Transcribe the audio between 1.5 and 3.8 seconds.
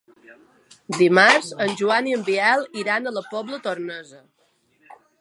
en Joan i en Biel iran a la Pobla